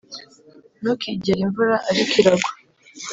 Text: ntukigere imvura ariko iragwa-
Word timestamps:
ntukigere 0.79 1.39
imvura 1.45 1.75
ariko 1.89 2.13
iragwa- 2.21 2.51